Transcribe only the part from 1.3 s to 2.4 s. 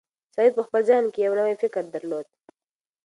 نوی فکر درلود.